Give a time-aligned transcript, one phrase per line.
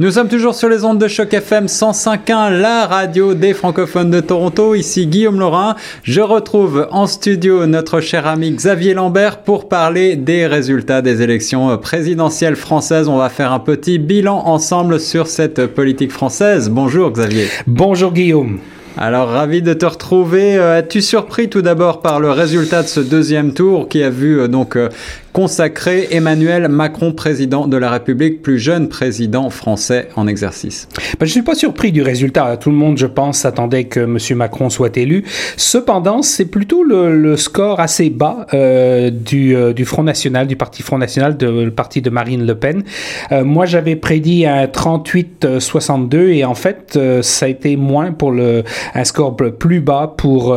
[0.00, 4.18] Nous sommes toujours sur les ondes de choc FM 105.1, la radio des francophones de
[4.18, 4.74] Toronto.
[4.74, 5.76] Ici Guillaume Laurin.
[6.02, 11.78] Je retrouve en studio notre cher ami Xavier Lambert pour parler des résultats des élections
[11.78, 13.06] présidentielles françaises.
[13.06, 16.70] On va faire un petit bilan ensemble sur cette politique française.
[16.70, 17.46] Bonjour Xavier.
[17.68, 18.58] Bonjour Guillaume.
[18.96, 20.56] Alors, ravi de te retrouver.
[20.56, 24.38] Euh, es-tu surpris tout d'abord par le résultat de ce deuxième tour qui a vu
[24.38, 24.88] euh, donc euh,
[25.34, 30.88] consacré Emmanuel Macron président de la République, plus jeune président français en exercice.
[30.94, 32.56] Ben, je ne suis pas surpris du résultat.
[32.56, 34.38] Tout le monde, je pense, s'attendait que M.
[34.38, 35.24] Macron soit élu.
[35.56, 40.84] Cependant, c'est plutôt le, score assez bas euh, du, euh, du, Front National, du Parti
[40.84, 42.84] Front National, de, le parti de Marine Le Pen.
[43.32, 48.62] Euh, moi, j'avais prédit un 38-62 et en fait, ça a été moins pour le,
[48.94, 50.56] un score plus bas pour,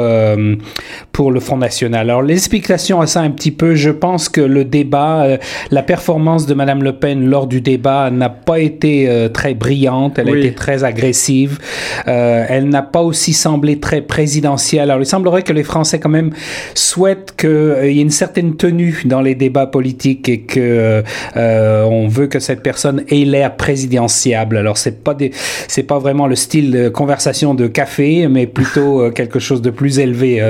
[1.12, 2.12] pour le Front National.
[2.12, 5.38] Alors, l'explication à ça un petit peu, je pense que le débat, euh,
[5.72, 10.20] la performance de Madame Le Pen lors du débat n'a pas été euh, très brillante,
[10.20, 11.60] elle a été très agressive,
[12.08, 14.92] euh, elle n'a pas aussi semblé très présidentielle.
[14.92, 16.32] Alors il semblerait que les Français quand même
[16.74, 17.50] souhaitent qu'il
[17.92, 21.04] y ait une certaine tenue dans les débats politiques et que
[21.36, 24.58] on veut que cette personne ait l'air présidentiable.
[24.58, 25.32] Alors c'est pas des,
[25.68, 30.00] c'est pas vraiment le style de conversation de café, mais plutôt quelque chose de plus
[30.00, 30.42] élevé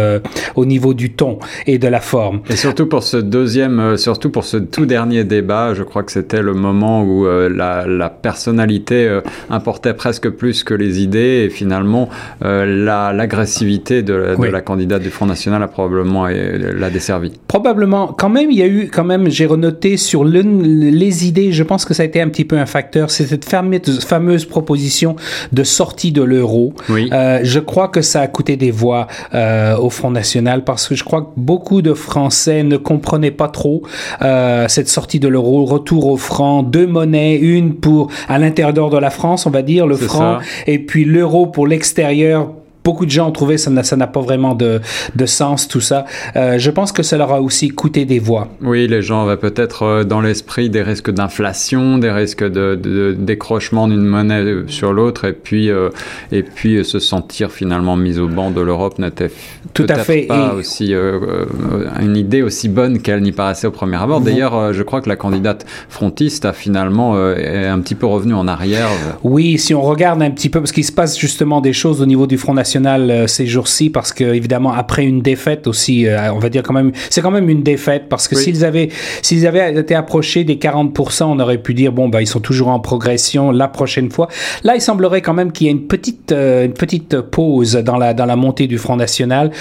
[0.55, 2.41] au niveau du ton et de la forme.
[2.49, 6.41] Et surtout pour ce deuxième surtout pour ce tout dernier débat, je crois que c'était
[6.41, 9.19] le moment où euh, la, personnalité euh,
[9.49, 12.07] importait presque plus que les idées et finalement
[12.45, 14.13] euh, l'agressivité de,
[14.49, 17.33] la candidate du Front National a probablement l'a desservi.
[17.49, 18.07] Probablement.
[18.07, 21.83] Quand même, il y a eu, quand même, j'ai renoté sur les idées, je pense
[21.83, 25.17] que ça a été un petit peu un facteur, c'est cette fameuse, fameuse proposition
[25.51, 26.73] de sortie de l'euro.
[26.87, 27.09] Oui.
[27.11, 31.23] je crois que ça a coûté des voix au Front National parce que je crois
[31.23, 33.83] que beaucoup de Français ne comprenaient pas trop
[34.21, 38.97] euh, cette sortie de l'euro, retour au franc, deux monnaies, une pour à l'intérieur de
[38.97, 42.49] la France, on va dire, le franc, et puis l'euro pour l'extérieur
[42.87, 44.79] beaucoup de gens ont trouvé ça ça n'a pas vraiment de,
[45.13, 46.05] de, sens tout ça.
[46.37, 48.47] Euh, je pense que ça leur a aussi coûté des voix.
[48.61, 53.13] Oui, les gens avaient peut-être euh, dans l'esprit des risques d'inflation, des risques de, de,
[53.17, 55.89] décrochement d'une monnaie sur l'autre, et puis euh,
[56.31, 59.31] et puis se sentir finalement mis au banc de l'Europe n'était
[59.73, 64.21] tout à fait pas aussi une idée aussi bonne qu'elle n'y paraissait au premier abord.
[64.21, 68.47] D'ailleurs, je crois que la candidate frontiste a finalement est un petit peu revenue en
[68.47, 68.89] arrière.
[69.23, 72.05] Oui, si on regarde un petit peu, parce qu'il se passe justement des choses au
[72.05, 76.33] niveau du Front National euh, ces jours-ci parce que évidemment après une défaite aussi, euh,
[76.33, 78.89] on va dire quand même, c'est quand même une défaite parce que s'ils avaient
[79.21, 82.69] s'ils avaient été approchés des 40%, on aurait pu dire bon bah ils sont toujours
[82.69, 84.27] en progression la prochaine fois.
[84.63, 87.97] Là, il semblerait quand même qu'il y ait une petite euh, une petite pause dans
[87.97, 89.51] la dans la montée du Front National.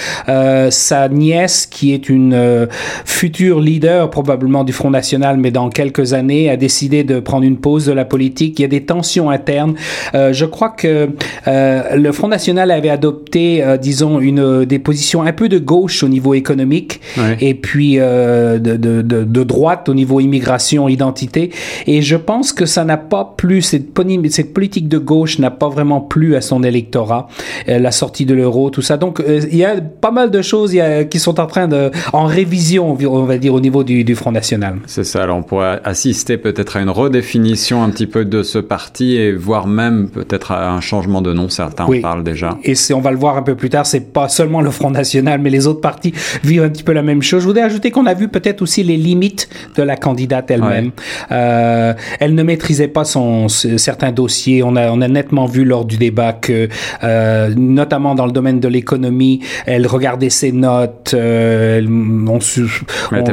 [0.70, 2.68] sa nièce qui est une
[3.04, 7.58] future leader probablement du Front National, mais dans quelques années, a décidé de prendre une
[7.58, 8.58] pause de la politique.
[8.58, 9.74] Il y a des tensions internes.
[10.14, 11.10] je crois que
[11.46, 15.58] le Front National avait adopté adopté, euh, disons, une, euh, des positions un peu de
[15.58, 17.00] gauche au niveau économique
[17.40, 21.50] et puis euh, de, de, de, droite au niveau immigration, identité.
[21.86, 23.86] Et je pense que ça n'a pas plu, cette,
[24.30, 27.28] cette politique de gauche n'a pas vraiment plu à son électorat,
[27.66, 28.96] la sortie de l'euro, tout ça.
[28.96, 31.90] Donc, il y a pas mal de choses y a, qui sont en train de,
[32.12, 34.76] en révision, on va dire, au niveau du, du Front National.
[34.86, 35.22] C'est ça.
[35.22, 39.32] Alors, on pourrait assister peut-être à une redéfinition un petit peu de ce parti et
[39.32, 41.48] voire même peut-être à un changement de nom.
[41.48, 42.58] Certains en parlent déjà.
[42.64, 45.40] Et on va le voir un peu plus tard, c'est pas seulement le Front National,
[45.40, 46.12] mais les autres partis
[46.42, 47.42] vivent un petit peu la même chose.
[47.42, 50.90] Je voudrais ajouter qu'on a vu peut-être aussi les limites de la candidate elle-même.
[51.30, 54.62] Euh, elle ne maîtrisait pas son certains dossiers.
[54.62, 56.68] On a on a nettement vu lors du débat que,
[57.04, 61.12] euh, notamment dans le domaine de l'économie, elle regardait ses notes.
[61.14, 62.38] Euh, on,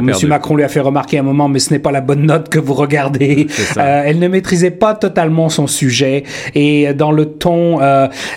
[0.02, 2.48] Monsieur Macron lui a fait remarquer un moment, mais ce n'est pas la bonne note
[2.48, 3.46] que vous regardez.
[3.76, 6.22] Euh, elle ne maîtrisait pas totalement son sujet
[6.54, 7.80] et dans le ton,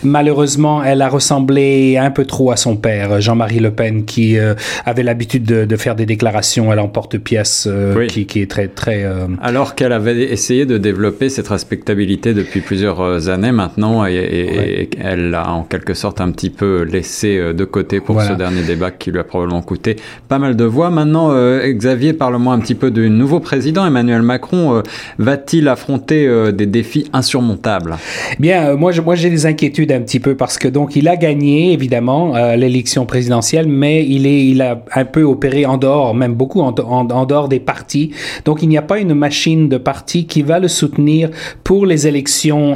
[0.03, 4.53] malheureusement, elle a ressemblait un peu trop à son père, Jean-Marie Le Pen, qui euh,
[4.85, 9.03] avait l'habitude de, faire des déclarations à l'emporte-pièce euh, qui, est très très.
[9.03, 15.31] Euh, Alors qu'elle avait essayé de développer cette respectabilité depuis plusieurs années maintenant, et, elle
[15.31, 19.11] l'a en quelque sorte un petit peu laissé de côté pour ce dernier débat qui
[19.11, 19.95] lui a probablement coûté
[20.27, 20.89] pas mal de voix.
[20.89, 24.83] Maintenant, Xavier, parle-moi un petit peu du nouveau président Emmanuel Macron.
[25.17, 27.97] Va-t-il affronter des défis insurmontables?
[28.39, 31.73] Bien, moi, moi j'ai des inquiétudes un petit peu parce que donc il a gagné
[31.73, 36.61] évidemment l'élection présidentielle, mais il est, il a un peu opéré en dehors, même beaucoup
[36.61, 38.11] en, en, dehors des partis.
[38.45, 41.29] Donc il n'y a pas une machine de parti qui va le soutenir
[41.63, 42.75] pour les élections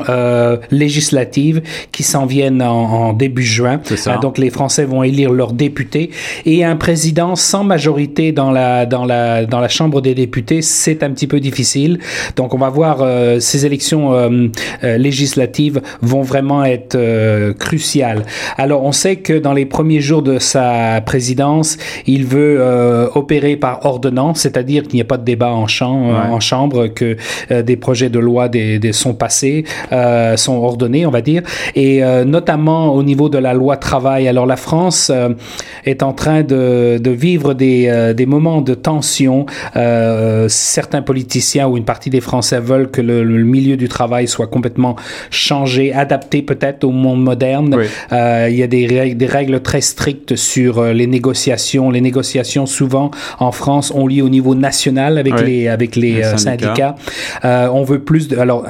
[0.72, 3.80] législatives qui s'en viennent en, début juin.
[4.22, 6.12] donc les Français vont élire leurs députés
[6.46, 11.04] et un président sans majorité dans la dans la dans la Chambre des députés, c'est
[11.04, 12.00] un petit peu difficile.
[12.36, 14.48] Donc on va voir euh, ces élections euh,
[14.84, 16.98] euh, législatives vont vraiment être
[17.54, 18.11] cruciales.
[18.58, 22.62] Alors on sait que dans les premiers jours de sa présidence, il veut
[23.16, 27.18] opérer par ordonnance, c'est-à-dire qu'il n'y a pas de débat en chambre, en chambre que
[27.50, 29.66] des projets de loi des, des sont passés,
[30.36, 31.44] sont ordonnés, on va dire,
[31.75, 34.28] et notamment au niveau de la loi travail.
[34.28, 35.12] Alors la France
[35.86, 39.46] est en train de, de vivre des, des moments de tension.
[40.48, 44.96] certains politiciens ou une partie des Français veulent que le, milieu du travail soit complètement
[45.30, 47.78] changé, adapté peut-être au monde moderne.
[48.12, 51.89] Euh, il y a des règles, des règles très strictes sur euh, les négociations.
[51.89, 56.38] Les négociations, souvent, en France, ont lieu au niveau national avec les, avec les, euh,
[56.38, 56.95] syndicats.
[57.44, 58.38] on veut plus de...
[58.38, 58.65] Alors,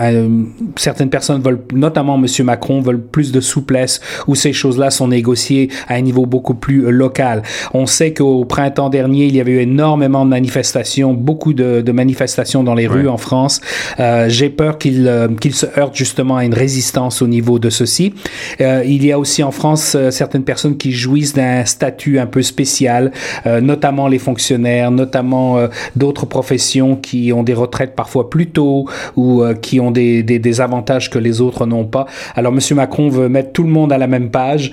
[0.75, 2.45] certaines personnes veulent, notamment M.
[2.45, 6.91] Macron, veulent plus de souplesse où ces choses-là sont négociées à un niveau beaucoup plus
[6.91, 7.43] local.
[7.73, 11.91] On sait qu'au printemps dernier, il y avait eu énormément de manifestations, beaucoup de, de
[11.91, 13.61] manifestations dans les rues en France.
[13.99, 17.69] Euh, j'ai peur qu'il euh, qu'il se heurte justement à une résistance au niveau de
[17.69, 18.13] ceci.
[18.59, 22.41] Euh, il y a aussi en France certaines personnes qui jouissent d'un statut un peu
[22.41, 23.11] spécial,
[23.45, 25.57] notamment les fonctionnaires, notamment
[25.95, 28.85] d'autres professions qui ont des retraites parfois plus tôt
[29.15, 32.05] ou qui ont des, des, des, avantages que les autres n'ont pas.
[32.35, 34.71] Alors Monsieur Macron veut mettre tout le monde à la même page.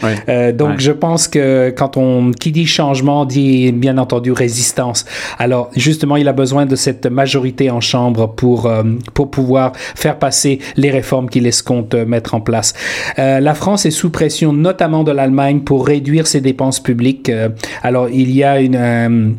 [0.54, 5.04] donc je pense que quand on qui dit changement dit bien entendu résistance.
[5.38, 8.70] Alors justement il a besoin de cette majorité en chambre pour
[9.14, 12.74] pour pouvoir faire passer les réformes qu'il escompte mettre en place.
[13.18, 17.28] Euh, la France est sous pression notamment de l'Allemagne pour réduire ses dépenses publiques.
[17.28, 17.48] Euh,
[17.82, 19.36] alors il y a une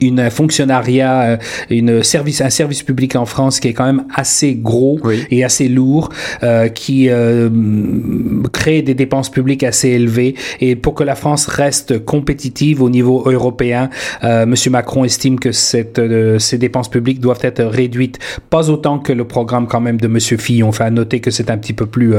[0.00, 1.36] une fonctionnariat, euh,
[1.70, 4.98] une service, un service public en France qui est quand même assez gros
[5.30, 6.10] et assez lourd,
[6.42, 7.48] euh, qui euh,
[8.52, 10.34] crée des dépenses publiques assez élevées.
[10.60, 13.90] Et pour que la France reste compétitive au niveau européen,
[14.22, 18.18] euh, Monsieur Macron estime que cette, euh, ces dépenses publiques doivent être réduites,
[18.50, 20.68] pas autant que le programme quand même de Monsieur Fillon.
[20.68, 22.14] Enfin, noter que c'est un petit peu plus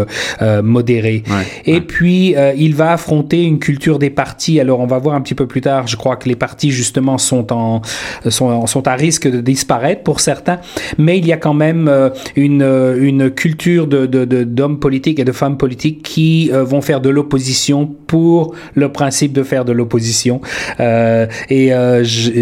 [0.63, 1.23] modéré.
[1.65, 4.59] et puis, il va affronter une culture des partis.
[4.59, 5.87] Alors, on va voir un petit peu plus tard.
[5.87, 7.51] Je crois que les partis justement sont
[8.29, 10.59] sont, à risque de disparaître pour certains,
[10.97, 15.23] mais il y a quand même euh, une, euh, une culture de, d'hommes politiques et
[15.23, 19.71] de femmes politiques qui euh, vont faire de l'opposition pour le principe de faire de
[19.71, 20.41] l'opposition
[20.79, 21.73] et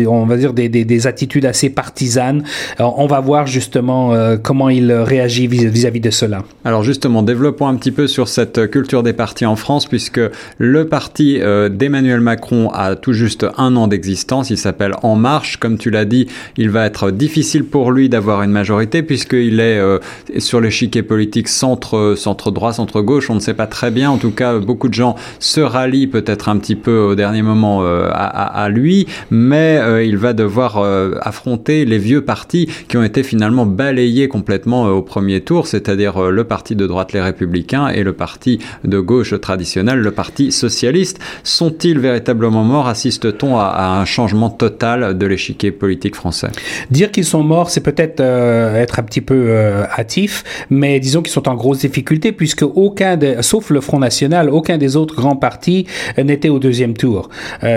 [0.08, 2.44] on va dire des, attitudes assez partisanes.
[2.80, 6.44] on va voir justement comment il réagit vis-à-vis de cela.
[6.66, 10.22] Alors justement, développons un petit peu sur cette culture des partis en France, puisque
[10.58, 11.40] le parti
[11.72, 14.50] d'Emmanuel Macron a tout juste un an d'existence.
[14.50, 15.58] Il s'appelle en marche.
[15.58, 16.28] Comme tu l'as dit,
[16.58, 20.00] il va être difficile pour lui d'avoir une majorité puisqu'il est euh,
[20.40, 23.30] sur l'échiquier politique centre, centre droit, centre gauche.
[23.30, 24.10] On ne sait pas très bien.
[24.10, 27.84] En tout cas, beaucoup de gens se rallient peut-être un petit peu au dernier moment
[27.84, 30.78] euh, à, lui, mais euh, il va devoir
[31.22, 36.44] affronter les vieux partis qui ont été finalement balayés complètement au premier tour, c'est-à-dire le
[36.46, 41.20] parti de droite, les Républicains, et le parti de gauche traditionnel, le parti socialiste.
[41.44, 42.88] Sont-ils véritablement morts?
[42.88, 44.93] Assiste-t-on à un changement total?
[44.98, 46.50] De l'échiquier politique français.
[46.92, 51.22] Dire qu'ils sont morts, c'est peut-être euh, être un petit peu euh, hâtif, mais disons
[51.22, 55.36] qu'ils sont en grosse difficulté puisque aucun, sauf le Front National, aucun des autres grands
[55.36, 55.86] partis
[56.18, 57.30] euh, n'était au deuxième tour.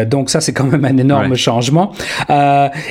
[0.06, 1.92] donc ça, c'est quand même un énorme changement.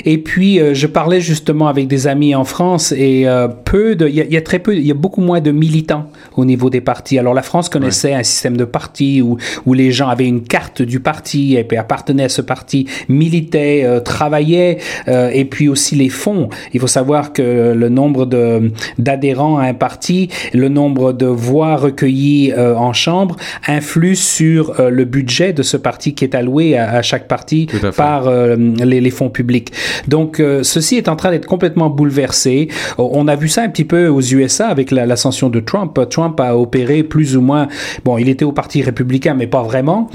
[0.06, 3.26] et puis, je parlais justement avec des amis en France et
[3.66, 6.46] peu de, il y, a très peu, il y a beaucoup moins de militants au
[6.46, 7.20] niveau des partis.
[7.20, 10.82] Alors la France connaissait un système de parti où, où les gens avaient une carte
[10.82, 13.84] du parti et puis appartenaient à ce parti, militaient,
[14.16, 14.78] travaillait
[15.10, 16.48] euh, et puis aussi les fonds.
[16.74, 21.76] Il faut savoir que le nombre de d'adhérents à un parti, le nombre de voix
[21.76, 23.36] recueillies euh, en chambre
[23.68, 27.68] influe sur euh, le budget de ce parti qui est alloué à, chaque parti
[27.98, 29.72] par les, les, fonds publics.
[30.08, 32.70] Donc ceci est en train d'être complètement bouleversé.
[32.98, 36.00] On a vu ça un petit peu aux USA avec l'ascension de Trump.
[36.10, 37.68] Trump a opéré plus ou moins.
[38.06, 40.10] Bon, il était au parti républicain, mais pas vraiment.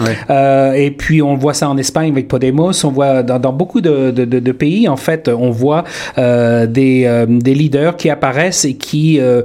[0.85, 2.85] et puis on voit ça en Espagne avec Podemos.
[2.85, 5.85] On voit dans, dans beaucoup de de, de, de, pays, en fait, on voit
[6.19, 9.43] euh, des, euh, des leaders qui apparaissent et qui, euh,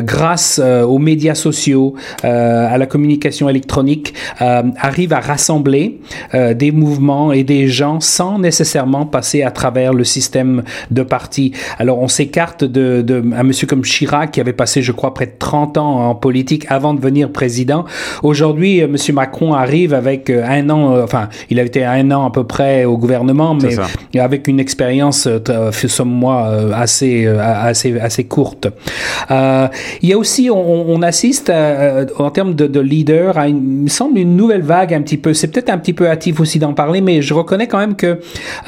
[0.00, 6.00] grâce aux médias sociaux, à la communication électronique, arrivent à rassembler
[6.32, 11.52] des mouvements et des gens sans nécessairement passer à travers le système de parti.
[11.78, 15.26] Alors, on s'écarte de, de un monsieur comme Chirac qui avait passé, je crois, près
[15.26, 17.84] de 30 ans en politique avant de devenir président.
[18.22, 22.44] Aujourd'hui, monsieur Macron arrive avec un an, enfin, il a été un an à peu
[22.44, 23.73] près au gouvernement, mais
[24.18, 28.68] avec une expérience, euh, somme moi, euh, assez, euh, assez, assez courte.
[29.30, 29.68] Euh,
[30.02, 33.82] il y a aussi, on, on assiste en termes de, de, leader à, une, il
[33.84, 35.34] me semble, une nouvelle vague un petit peu.
[35.34, 38.18] C'est peut-être un petit peu hâtif aussi d'en parler, mais je reconnais quand même que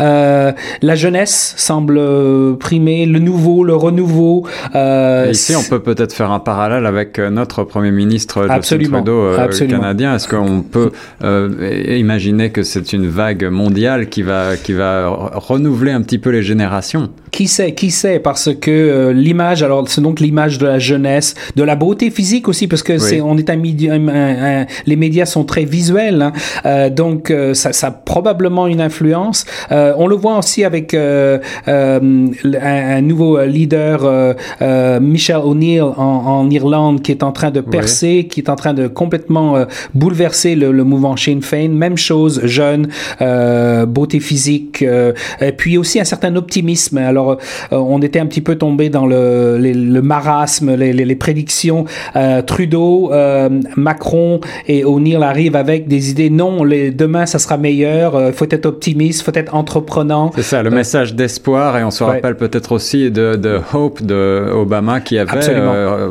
[0.00, 2.00] euh, la jeunesse semble
[2.58, 4.46] primer, le nouveau, le renouveau.
[4.74, 9.32] Euh, ici, on peut peut-être faire un parallèle avec notre premier ministre Justin Trudeau
[9.68, 10.14] canadien.
[10.14, 10.90] Est-ce qu'on peut
[11.88, 14.85] imaginer que c'est une vague mondiale qui va qui va
[15.34, 17.10] renouveler un petit peu les générations.
[17.36, 21.34] Qui sait, qui sait, parce que euh, l'image, alors c'est donc l'image de la jeunesse,
[21.54, 23.58] de la beauté physique aussi, parce que c'est, on est un,
[24.08, 26.32] un, les médias sont très visuels, hein.
[26.64, 29.44] euh, donc euh, ça, ça, a probablement une influence.
[29.70, 32.30] Euh, on le voit aussi avec euh, un,
[32.62, 34.34] un, nouveau leader,
[35.02, 38.72] Michel O'Neill en, en, Irlande, qui est en train de percer, qui est en train
[38.72, 41.68] de complètement bouleverser le, le, mouvement Sinn Féin.
[41.68, 42.88] Même chose, jeune,
[43.20, 46.96] beauté physique, et puis aussi un certain optimisme.
[46.96, 51.16] Alors, euh, on était un petit peu tombé dans le, le marasme, les, les, les
[51.16, 51.84] prédictions.
[52.14, 56.30] Euh, Trudeau, euh, Macron et O'Neill arrivent avec des idées.
[56.30, 58.28] Non, les, demain, ça sera meilleur.
[58.28, 60.30] Il faut être optimiste, faut être entreprenant.
[60.34, 61.78] C'est ça, le message d'espoir.
[61.78, 65.40] Et on se rappelle peut-être aussi de, de Hope de Obama qui avait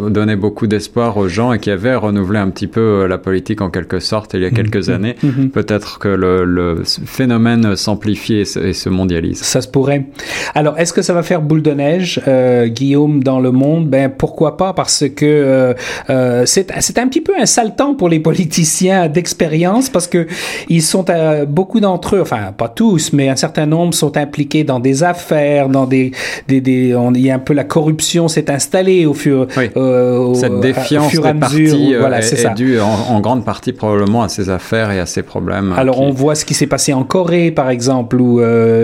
[0.09, 3.69] donné beaucoup d'espoir aux gens et qui avait renouvelé un petit peu la politique en
[3.69, 4.53] quelque sorte il y a mm-hmm.
[4.53, 5.15] quelques années.
[5.23, 5.49] Mm-hmm.
[5.49, 9.41] Peut-être que le, le phénomène s'amplifie et, et se mondialise.
[9.41, 10.05] Ça se pourrait.
[10.53, 13.87] Alors, est-ce que ça va faire boule de neige, euh, Guillaume, dans le monde?
[13.87, 14.73] Ben pourquoi pas?
[14.73, 15.73] Parce que euh,
[16.09, 20.25] euh, c'est c'est un petit peu un sale temps pour les politiciens d'expérience parce que
[20.69, 24.63] ils sont euh, beaucoup d'entre eux, enfin pas tous, mais un certain nombre sont impliqués
[24.63, 26.11] dans des affaires, dans des
[26.47, 29.69] des, des on, il y a un peu la corruption s'est installée au fur oui.
[29.75, 31.99] euh, cette défiance fur et à mesure.
[31.99, 32.51] voilà, c'est ça.
[32.51, 35.73] due en, en, grande partie probablement à ces affaires et à ces problèmes.
[35.75, 36.01] Alors qui...
[36.03, 38.39] on voit ce qui s'est passé en Corée par exemple où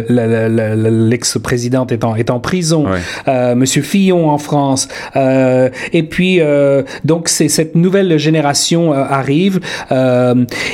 [0.09, 2.99] l'ex-présidente est en, est en prison, ouais.
[3.27, 9.59] euh, Monsieur Fillon en France, euh, et puis euh, donc c'est cette nouvelle génération arrive.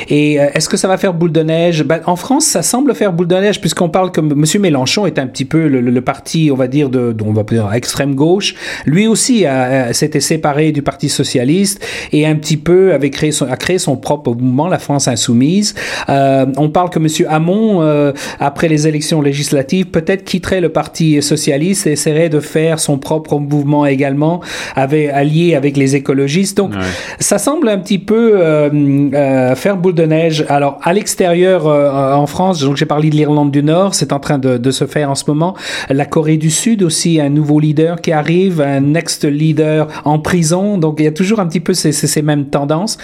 [0.08, 1.84] Et est-ce que ça va faire boule de neige?
[1.84, 5.18] Ben, En France, ça semble faire boule de neige puisqu'on parle que Monsieur Mélenchon est
[5.18, 8.54] un petit peu le, le parti, on va dire de, on va dire extrême gauche.
[8.86, 9.44] Lui aussi
[9.92, 13.96] s'était séparé du Parti socialiste et un petit peu avait créé son, a créé son
[13.96, 15.74] propre mouvement, la France insoumise.
[16.08, 21.92] on parle que Monsieur Hamon, après les élections législatives, peut-être quitterait le Parti socialiste et
[21.92, 24.40] essaierait de faire son propre mouvement également,
[24.74, 26.56] avec, allié avec les écologistes.
[26.56, 26.78] Donc, ouais.
[27.18, 28.70] ça semble un petit peu euh,
[29.14, 30.44] euh, faire boule de neige.
[30.48, 34.20] Alors, à l'extérieur, euh, en France, donc j'ai parlé de l'Irlande du Nord, c'est en
[34.20, 35.54] train de, de, se faire en ce moment.
[35.88, 40.78] La Corée du Sud aussi, un nouveau leader qui arrive, un ex-leader en prison.
[40.78, 42.98] Donc, il y a toujours un petit peu ces, ces, ces mêmes tendances.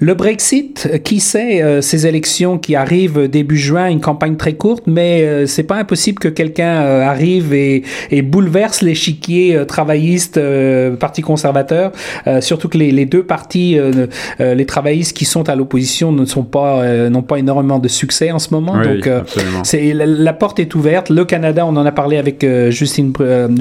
[0.00, 5.46] Le Brexit, qui sait, ces élections qui arrivent début juin, une campagne très courte, mais
[5.46, 11.92] c'est pas impossible que quelqu'un arrive et, et bouleverse l'échiquier euh, travailliste euh, parti conservateur.
[12.26, 13.78] Euh, surtout que les, les deux partis
[14.38, 18.38] les travaillistes qui sont à l'opposition ne sont pas n'ont pas énormément de succès en
[18.38, 18.74] ce moment.
[18.76, 19.10] Oui, donc
[19.64, 21.10] c'est la, la, porte est ouverte.
[21.10, 23.12] Le Canada on en a parlé avec Justin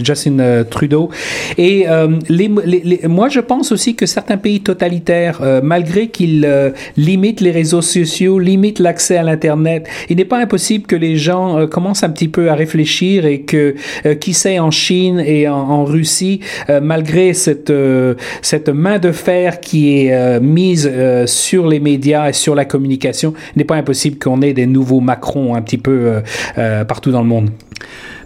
[0.04, 1.10] Justin Trudeau.
[1.58, 1.86] Et
[2.30, 6.48] les, les, les, moi je pense aussi que certains pays totalitaires malgré qu'ils
[6.96, 11.68] limitent les réseaux sociaux limitent l'accès à l'internet il n'est pas impossible que les gens
[11.68, 13.76] commencent un petit peu à réfléchir et que
[14.20, 19.60] qui sait en Chine et en, Russie, euh, malgré cette, euh, cette main de fer
[19.60, 24.18] qui est euh, mise euh, sur les médias et sur la communication, n'est pas impossible
[24.20, 26.22] qu'on ait des nouveaux Macron un petit peu
[26.58, 27.50] euh, partout dans le monde.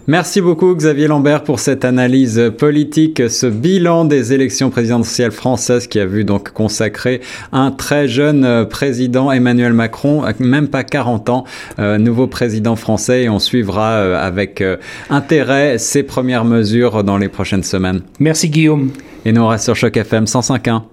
[0.08, 6.00] Merci beaucoup Xavier Lambert pour cette analyse politique, ce bilan des élections présidentielles françaises qui
[6.00, 7.20] a vu donc consacrer
[7.52, 11.44] un très jeune président Emmanuel Macron, même pas 40 ans,
[11.78, 14.76] euh, nouveau président français et on suivra euh, avec euh,
[15.08, 18.00] intérêt ses premières mesures dans les prochaines semaines.
[18.18, 18.90] Merci Guillaume.
[19.24, 20.91] Et nous on reste sur Choc FM 105.1.